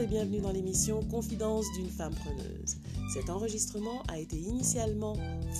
[0.00, 2.78] et bienvenue dans l'émission Confidence d'une femme preneuse.
[3.12, 5.14] Cet enregistrement a été initialement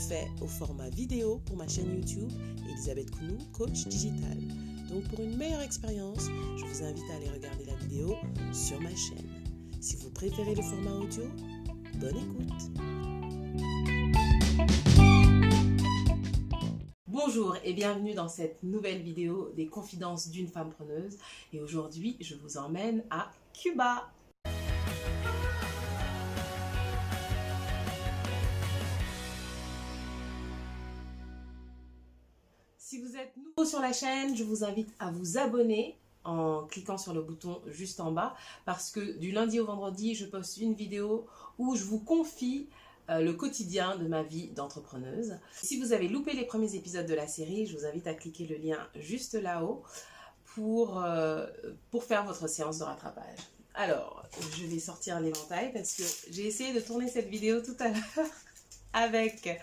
[0.09, 2.31] fait au format vidéo pour ma chaîne YouTube
[2.67, 4.39] Elisabeth Kounou, coach digital.
[4.89, 8.17] Donc pour une meilleure expérience, je vous invite à aller regarder la vidéo
[8.55, 9.29] sur ma chaîne.
[9.79, 11.25] Si vous préférez le format audio,
[11.97, 12.71] bonne écoute.
[17.09, 21.19] Bonjour et bienvenue dans cette nouvelle vidéo des confidences d'une femme preneuse.
[21.53, 24.11] Et aujourd'hui, je vous emmène à Cuba.
[33.01, 36.99] Si vous êtes nouveau sur la chaîne, je vous invite à vous abonner en cliquant
[36.99, 38.37] sur le bouton juste en bas
[38.67, 41.27] parce que du lundi au vendredi, je poste une vidéo
[41.57, 42.69] où je vous confie
[43.09, 45.39] euh, le quotidien de ma vie d'entrepreneuse.
[45.63, 48.47] Si vous avez loupé les premiers épisodes de la série, je vous invite à cliquer
[48.47, 49.83] le lien juste là-haut
[50.55, 51.47] pour, euh,
[51.91, 53.39] pour faire votre séance de rattrapage.
[53.73, 54.27] Alors,
[54.59, 58.27] je vais sortir l'éventail parce que j'ai essayé de tourner cette vidéo tout à l'heure
[58.93, 59.59] avec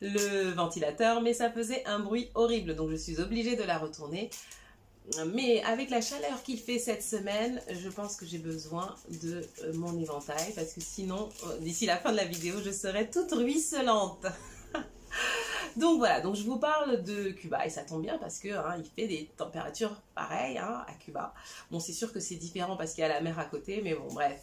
[0.00, 4.30] le ventilateur, mais ça faisait un bruit horrible, donc je suis obligée de la retourner.
[5.34, 9.72] Mais avec la chaleur qu'il fait cette semaine, je pense que j'ai besoin de euh,
[9.74, 13.32] mon éventail parce que sinon, euh, d'ici la fin de la vidéo, je serai toute
[13.32, 14.26] ruisselante.
[15.78, 18.76] donc voilà, donc je vous parle de Cuba et ça tombe bien parce que hein,
[18.78, 21.34] il fait des températures pareilles hein, à Cuba.
[21.70, 23.94] Bon, c'est sûr que c'est différent parce qu'il y a la mer à côté, mais
[23.94, 24.42] bon, bref.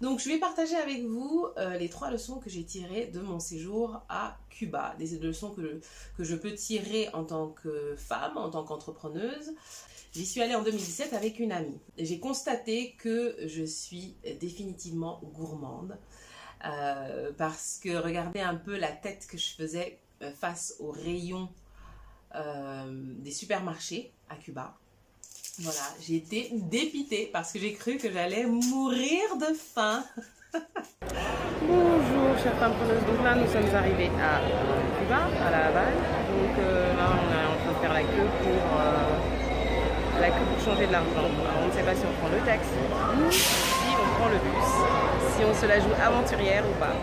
[0.00, 3.38] Donc je vais partager avec vous euh, les trois leçons que j'ai tirées de mon
[3.38, 4.94] séjour à Cuba.
[4.98, 5.80] Des leçons que,
[6.18, 9.52] je peux tirer en tant que femme, en tant qu'entrepreneuse,
[10.12, 11.78] J'y suis allée en 2017 avec une amie.
[11.96, 15.96] J'ai constaté que je suis définitivement gourmande.
[16.64, 19.98] Euh, parce que regardez un peu la tête que je faisais
[20.38, 21.48] face aux rayons
[22.34, 22.84] euh,
[23.18, 24.74] des supermarchés à Cuba.
[25.58, 30.04] Voilà, j'ai été dépitée parce que j'ai cru que j'allais mourir de faim.
[31.62, 34.40] Bonjour chers femmes donc là nous sommes arrivés à
[34.98, 35.94] Cuba, à la Havane.
[35.94, 36.56] Donc
[36.96, 39.10] là on est en train de faire la queue pour
[40.20, 41.30] la queue pour changer de l'argent.
[41.62, 42.70] on ne sait pas si on prend le taxi
[43.16, 46.94] ou si on prend le bus, si on se la joue aventurière ou pas.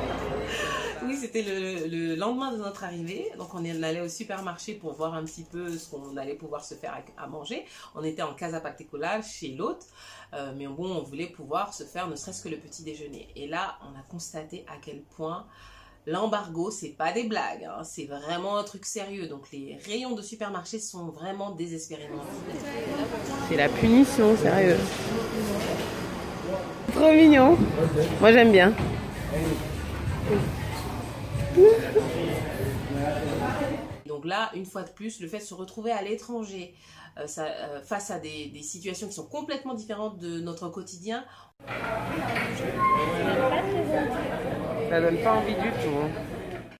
[1.27, 1.43] C'était
[1.89, 3.29] le, lendemain de notre arrivée.
[3.38, 6.73] Donc, on allait au supermarché pour voir un petit peu ce qu'on allait pouvoir se
[6.73, 7.65] faire à, manger.
[7.95, 9.87] On était en Casa Particular chez l'hôte.
[10.33, 13.27] Euh, mais bon, on voulait pouvoir se faire ne serait-ce que le petit déjeuner.
[13.35, 15.45] Et là, on a constaté à quel point
[16.05, 17.83] L'embargo, c'est pas des blagues, hein.
[17.83, 19.27] c'est vraiment un truc sérieux.
[19.27, 22.23] Donc les rayons de supermarché sont vraiment désespérément.
[23.49, 24.77] C'est la punition, sérieux.
[26.93, 27.57] Trop mignon.
[28.21, 28.73] Moi j'aime bien.
[34.06, 36.73] Donc là, une fois de plus, le fait de se retrouver à l'étranger,
[37.19, 41.25] euh, euh, face à des, des, situations qui sont complètement différentes de notre quotidien,
[44.90, 45.97] ça donne pas envie du tout.
[46.01, 46.12] Hein.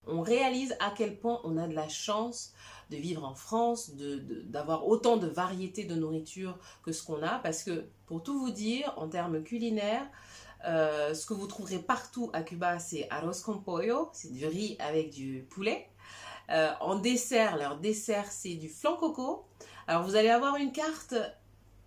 [0.06, 2.54] On réalise à quel point on a de la chance
[2.90, 3.92] de vivre en France,
[4.46, 7.40] d'avoir de, autant de variétés de nourriture que ce qu'on a.
[7.40, 10.08] Parce que, pour tout vous dire, en termes culinaires,
[10.66, 14.76] euh, ce que vous trouverez partout à Cuba, c'est arroz con pollo, c'est du riz
[14.80, 15.90] avec du poulet.
[16.50, 19.46] Euh, en dessert, leur dessert, c'est du flan coco.
[19.88, 21.16] Alors, vous allez avoir une carte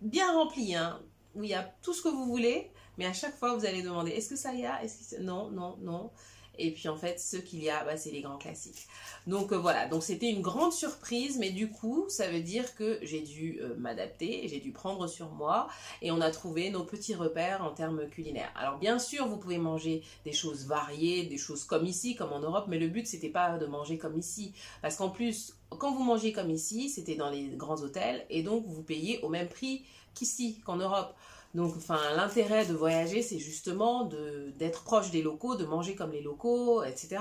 [0.01, 1.01] bien remplie, hein,
[1.35, 2.71] où il y a tout ce que vous voulez.
[2.97, 4.79] Mais à chaque fois, vous allez demander est-ce que ça y a?
[5.19, 6.11] Non, non, non.
[6.57, 8.87] Et puis en fait, ce qu'il y a, bah, c'est les grands classiques.
[9.27, 12.99] Donc euh, voilà, donc c'était une grande surprise, mais du coup, ça veut dire que
[13.01, 15.67] j'ai dû euh, m'adapter, j'ai dû prendre sur moi,
[16.01, 18.51] et on a trouvé nos petits repères en termes culinaires.
[18.55, 22.39] Alors bien sûr, vous pouvez manger des choses variées, des choses comme ici, comme en
[22.39, 26.03] Europe, mais le but c'était pas de manger comme ici, parce qu'en plus, quand vous
[26.03, 29.85] mangez comme ici, c'était dans les grands hôtels, et donc vous payez au même prix
[30.13, 31.15] qu'ici, qu'en Europe.
[31.53, 34.09] Donc, enfin, l'intérêt de voyager, c'est justement
[34.57, 37.19] d'être proche des locaux, de manger comme les locaux, etc.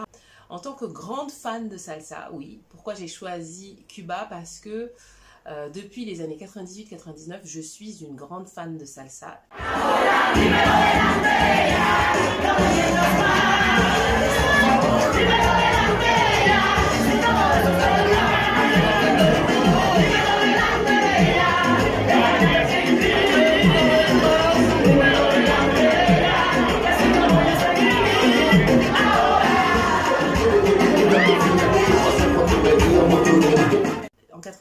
[0.48, 2.60] En tant que grande fan de salsa, oui.
[2.68, 4.26] Pourquoi j'ai choisi Cuba?
[4.30, 4.92] Parce que
[5.46, 9.40] euh, depuis les années 98-99, je suis une grande fan de salsa.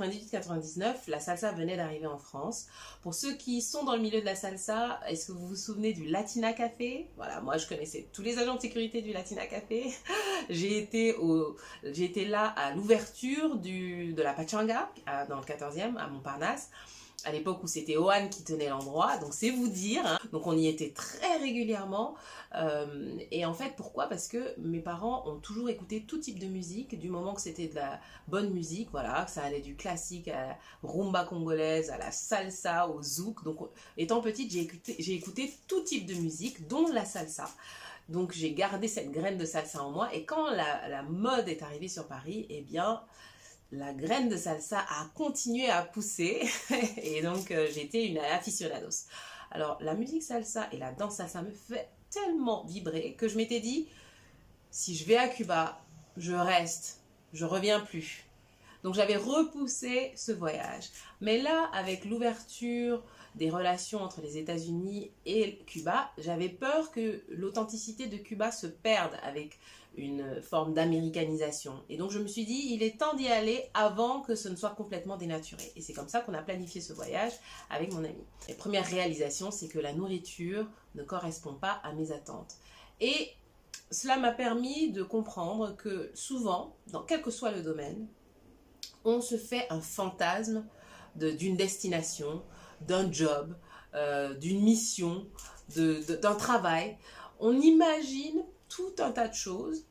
[0.09, 2.67] 98-99, la salsa venait d'arriver en France.
[3.01, 5.93] Pour ceux qui sont dans le milieu de la salsa, est-ce que vous vous souvenez
[5.93, 7.07] du Latina Café?
[7.15, 9.91] Voilà, moi je connaissais tous les agents de sécurité du Latina Café.
[10.49, 14.89] j'ai été au, été là à l'ouverture de la Pachanga
[15.29, 16.69] dans le 14e à Montparnasse.
[17.25, 20.05] À l'époque où c'était Ohan qui tenait l'endroit, donc c'est vous dire.
[20.05, 20.19] Hein.
[20.31, 22.15] Donc on y était très régulièrement.
[22.55, 24.07] Euh, et en fait, pourquoi?
[24.07, 27.67] Parce que mes parents ont toujours écouté tout type de musique, du moment que c'était
[27.67, 31.97] de la bonne musique, voilà, que ça allait du classique à la rumba congolaise, à
[31.97, 33.43] la salsa, au zouk.
[33.43, 33.59] Donc
[33.97, 37.49] étant petite, j'ai écouté, écouté tout type de musique, dont la salsa.
[38.07, 40.13] Donc j'ai gardé cette graine de salsa en moi.
[40.13, 43.01] Et quand la mode est arrivée sur Paris, eh bien
[43.71, 46.41] la graine de salsa a continué à pousser
[46.97, 49.05] et donc euh, j'étais une aficionados.
[49.51, 53.59] Alors la musique salsa et la danse salsa me fait tellement vibrer que je m'étais
[53.59, 53.87] dit
[54.71, 55.81] si je vais à Cuba,
[56.17, 57.01] je reste,
[57.33, 58.25] je reviens plus.
[58.83, 60.89] Donc j'avais repoussé ce voyage.
[61.21, 63.03] Mais là, avec l'ouverture
[63.35, 69.17] des relations entre les États-Unis et Cuba, j'avais peur que l'authenticité de Cuba se perde
[69.23, 69.59] avec
[69.95, 71.83] une forme d'américanisation.
[71.89, 74.55] Et donc je me suis dit, il est temps d'y aller avant que ce ne
[74.55, 75.71] soit complètement dénaturé.
[75.75, 77.33] Et c'est comme ça qu'on a planifié ce voyage
[77.69, 78.23] avec mon ami.
[78.47, 82.55] La première réalisation, c'est que la nourriture ne correspond pas à mes attentes.
[83.01, 83.29] Et
[83.91, 88.07] cela m'a permis de comprendre que souvent, dans quel que soit le domaine,
[89.05, 90.65] on se fait un fantasme
[91.15, 92.43] d'une destination,
[92.81, 93.55] d'un job,
[93.95, 95.27] euh, d'une mission,
[95.75, 96.97] d'un travail.
[97.39, 99.83] On imagine tout un tas de choses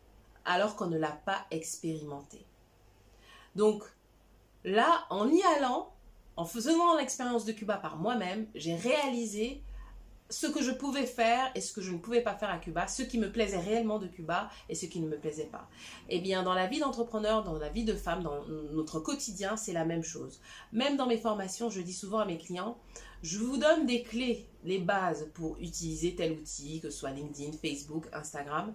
[0.44, 2.44] alors qu'on ne l'a pas expérimenté.
[3.54, 3.84] Donc
[4.64, 5.92] là, en y allant,
[6.36, 9.62] en faisant l'expérience de Cuba par moi-même, j'ai réalisé
[10.30, 12.86] ce que je pouvais faire et ce que je ne pouvais pas faire à Cuba,
[12.86, 15.69] ce qui me plaisait réellement de Cuba et ce qui ne me plaisait pas.
[16.08, 19.72] Eh bien, dans la vie d'entrepreneur, dans la vie de femme, dans notre quotidien, c'est
[19.72, 20.40] la même chose.
[20.72, 22.76] Même dans mes formations, je dis souvent à mes clients,
[23.22, 27.52] je vous donne des clés, les bases pour utiliser tel outil, que ce soit LinkedIn,
[27.52, 28.74] Facebook, Instagram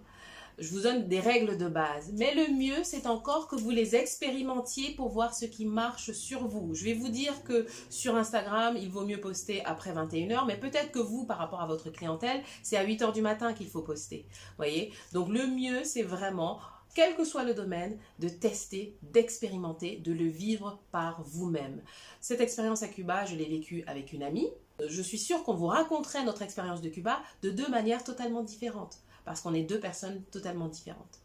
[0.58, 2.12] je vous donne des règles de base.
[2.14, 6.48] Mais le mieux, c'est encore que vous les expérimentiez pour voir ce qui marche sur
[6.48, 6.74] vous.
[6.74, 10.92] Je vais vous dire que sur Instagram, il vaut mieux poster après 21h, mais peut-être
[10.92, 14.26] que vous, par rapport à votre clientèle, c'est à 8h du matin qu'il faut poster.
[14.58, 14.92] Voyez?
[15.12, 16.60] Donc le mieux, c'est vraiment
[16.94, 21.82] quel que soit le domaine, de tester, d'expérimenter, de le vivre par vous-même.
[22.22, 24.50] Cette expérience à Cuba, je l'ai vécue avec une amie.
[24.88, 29.00] Je suis sûre qu'on vous raconterait notre expérience de Cuba de deux manières totalement différentes
[29.26, 31.20] parce qu'on est deux personnes totalement différentes.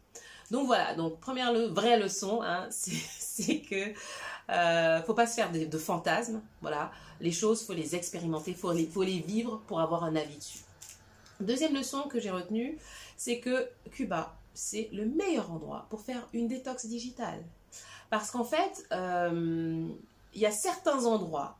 [0.51, 3.93] Donc voilà, donc première vraie leçon, hein, c'est que
[4.49, 8.87] euh, faut pas se faire de, fantasmes, voilà, les choses faut les expérimenter, faut les,
[8.87, 10.59] faut les vivre pour avoir un avis dessus.
[11.39, 12.77] Deuxième leçon que j'ai retenue,
[13.15, 17.41] c'est que Cuba, c'est le meilleur endroit pour faire une détox digitale.
[18.09, 19.87] Parce qu'en fait, euh,
[20.33, 21.57] il y a certains endroits,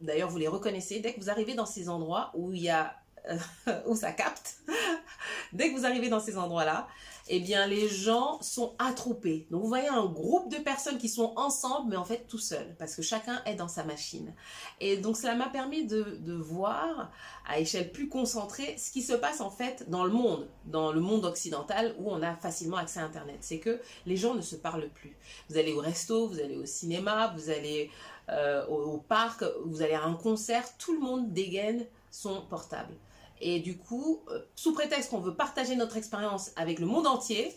[0.00, 2.94] d'ailleurs vous les reconnaissez, dès que vous arrivez dans ces endroits où il y a
[3.86, 4.58] où ça capte,
[5.52, 6.86] dès que vous arrivez dans ces endroits-là,
[7.28, 9.46] eh bien, les gens sont attroupés.
[9.50, 12.74] Donc, vous voyez un groupe de personnes qui sont ensemble, mais en fait tout seuls,
[12.78, 14.34] parce que chacun est dans sa machine.
[14.80, 17.10] Et donc, cela m'a permis de, voir
[17.48, 21.00] à échelle plus concentrée ce qui se passe en fait dans le monde, dans le
[21.00, 23.38] monde occidental où on a facilement accès à Internet.
[23.40, 25.16] C'est que les gens ne se parlent plus.
[25.48, 27.90] Vous allez au resto, vous allez au cinéma, vous allez
[28.28, 32.94] euh, au, au parc, vous allez à un concert, tout le monde dégaine son portable.
[33.40, 37.52] Et du coup, euh, sous prétexte qu'on veut partager notre expérience avec le monde entier,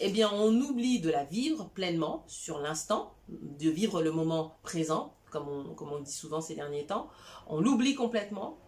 [0.00, 5.48] eh on oublie de la vivre pleinement sur l'instant, de vivre le moment présent, comme
[5.48, 7.08] on, comme on dit souvent ces derniers temps.
[7.46, 8.58] On l'oublie complètement.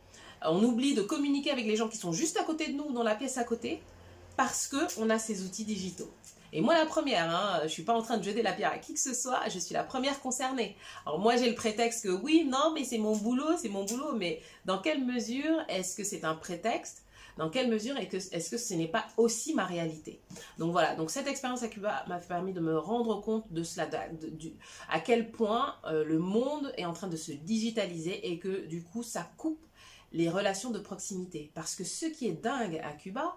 [0.42, 3.02] On oublie de communiquer avec les gens qui sont juste à côté de nous, dans
[3.02, 3.82] la pièce à côté,
[4.36, 6.10] parce qu'on a ces outils digitaux.
[6.56, 8.78] Et moi, la première, hein, je suis pas en train de jeter la pierre à
[8.78, 10.76] qui que ce soit, je suis la première concernée.
[11.04, 14.14] Alors moi, j'ai le prétexte que oui, non, mais c'est mon boulot, c'est mon boulot,
[14.14, 17.02] mais dans quelle mesure est-ce que c'est un prétexte?
[17.38, 20.20] Dans quelle mesure est-ce que ce n'est pas aussi ma réalité?
[20.58, 23.88] Donc voilà, donc cette expérience à Cuba m'a permis de me rendre compte de cela,
[24.88, 28.84] à quel point euh, le monde est en train de se digitaliser et que du
[28.84, 29.66] coup ça coupe
[30.12, 31.50] les relations de proximité.
[31.54, 33.34] Parce que ce qui est dingue à Cuba,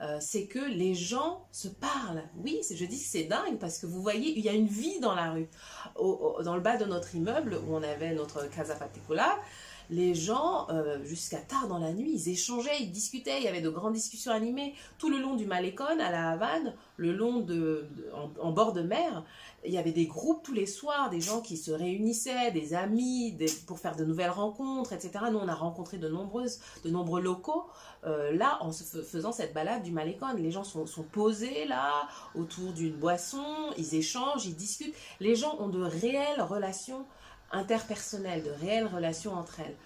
[0.00, 2.22] euh, c'est que les gens se parlent.
[2.36, 5.00] Oui, je dis que c'est dingue parce que vous voyez, il y a une vie
[5.00, 5.48] dans la rue.
[5.96, 9.38] dans le bas de notre immeuble où on avait notre Casa Particular,
[9.90, 13.60] les gens, euh, jusqu'à tard dans la nuit, ils échangeaient, ils discutaient, il y avait
[13.60, 17.86] de grandes discussions animées tout le long du Malécon à la Havane, le long de,
[18.40, 19.24] en, bord de mer.
[19.64, 23.36] Il y avait des groupes tous les soirs, des gens qui se réunissaient, des amis,
[23.66, 25.26] pour faire de nouvelles rencontres, etc.
[25.30, 27.66] Nous, on a rencontré de, nombreuses, de nombreux locaux
[28.04, 30.26] euh, là, en faisant cette balade du Malécon.
[30.36, 33.44] Les gens sont, sont posés là, autour d'une boisson,
[33.76, 34.94] ils échangent, ils discutent.
[35.20, 37.04] Les gens ont de réelles relations
[37.52, 39.76] interpersonnelles, de réelles relations entre elles.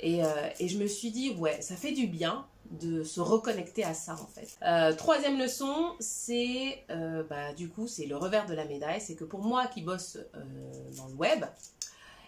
[0.00, 3.84] Et, euh, et, je me suis dit, ouais, ça fait du bien de se reconnecter
[3.84, 4.56] à ça en fait.
[4.62, 9.24] Euh, troisième leçon, c'est bah, du coup, c'est le revers de la médaille, c'est que
[9.24, 10.18] pour moi qui bosse
[10.96, 11.44] dans le web,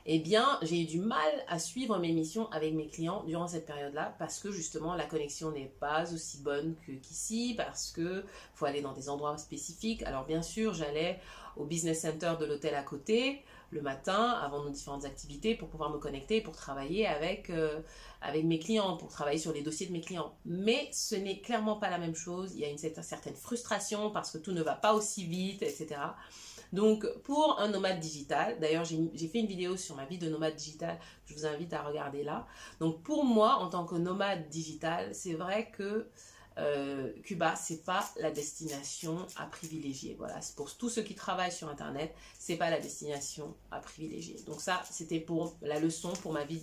[0.08, 1.18] eh bien, j'ai eu du mal
[1.48, 5.50] à suivre mes missions avec mes clients durant cette période-là parce que justement la connexion
[5.50, 10.04] n'est pas aussi bonne qu'ici, parce que faut aller dans des endroits spécifiques.
[10.04, 11.18] Alors bien sûr, j'allais
[11.56, 15.90] au business center de l'hôtel à côté le matin avant nos différentes activités pour pouvoir
[15.90, 17.80] me connecter, pour travailler avec, euh,
[18.20, 20.34] avec mes clients, pour travailler sur les dossiers de mes clients.
[20.44, 22.52] Mais ce n'est clairement pas la même chose.
[22.54, 25.96] Il y a une certaine frustration parce que tout ne va pas aussi vite, etc.
[26.72, 30.56] Donc, pour un nomade digital, d'ailleurs, j'ai fait une vidéo sur ma vie de nomade
[30.56, 32.46] digital, je vous invite à regarder là.
[32.80, 36.08] Donc, pour moi, en tant que nomade digital, c'est vrai que
[36.58, 40.14] euh, Cuba, c'est pas la destination à privilégier.
[40.18, 44.36] Voilà, pour tous ceux qui travaillent sur Internet, c'est pas la destination à privilégier.
[44.46, 46.62] Donc ça, c'était pour la leçon pour ma vie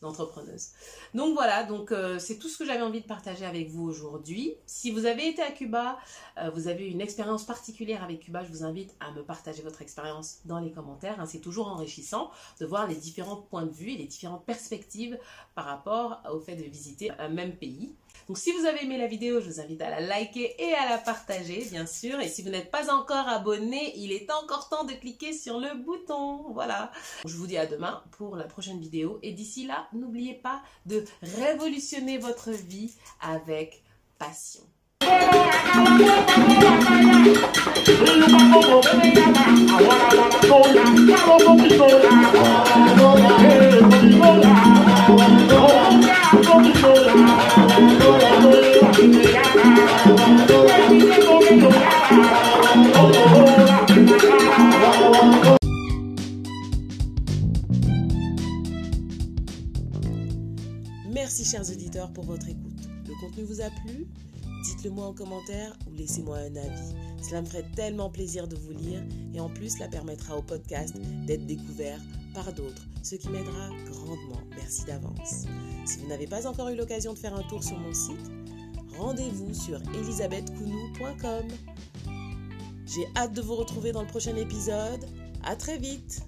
[0.00, 0.70] d'entrepreneuse.
[1.14, 4.54] donc voilà, donc euh, c'est tout ce que j'avais envie de partager avec vous aujourd'hui.
[4.66, 5.98] Si vous avez été à Cuba,
[6.38, 9.82] euh, vous avez une expérience particulière avec Cuba, je vous invite à me partager votre
[9.82, 11.20] expérience dans les commentaires.
[11.20, 11.26] Hein.
[11.26, 15.18] c'est toujours enrichissant de voir les différents points de vue et les différentes perspectives
[15.54, 17.94] par rapport au fait de visiter un même pays.
[18.28, 20.88] Donc si vous avez aimé la vidéo, je vous invite à la liker et à
[20.88, 22.20] la partager, bien sûr.
[22.20, 25.74] Et si vous n'êtes pas encore abonné, il est encore temps de cliquer sur le
[25.84, 26.52] bouton.
[26.52, 26.90] Voilà.
[27.26, 29.18] Je vous dis à demain pour la prochaine vidéo.
[29.22, 33.82] Et d'ici là, n'oubliez pas de révolutionner votre vie avec
[34.18, 34.62] passion.
[63.70, 64.06] Plu
[64.64, 66.94] Dites-le moi en commentaire ou laissez-moi un avis.
[67.22, 69.02] Cela me ferait tellement plaisir de vous lire
[69.34, 72.00] et en plus cela permettra au podcast d'être découvert
[72.32, 74.40] par d'autres, ce qui m'aidera grandement.
[74.56, 75.44] Merci d'avance.
[75.84, 78.30] Si vous n'avez pas encore eu l'occasion de faire un tour sur mon site,
[78.96, 81.46] rendez-vous sur elisabethkounou.com.
[82.86, 85.06] J'ai hâte de vous retrouver dans le prochain épisode.
[85.42, 86.22] À très vite!